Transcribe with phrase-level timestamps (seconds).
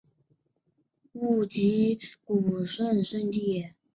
[1.11, 3.75] 勿吉古肃慎地也。